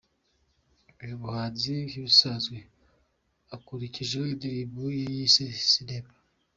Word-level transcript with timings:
Uyu 1.03 1.15
muhanzi 1.23 1.71
nk’ibisanzwe 1.87 2.57
akurikijeho 3.55 4.25
indirimbo 4.33 4.81
ye 4.97 5.03
yise 5.15 5.43
Sinema. 5.71 6.13